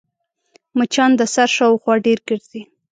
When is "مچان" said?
0.77-1.11